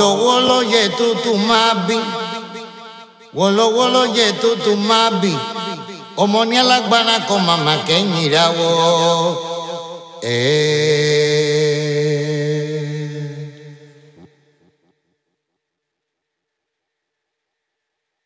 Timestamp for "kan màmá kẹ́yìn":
7.28-8.10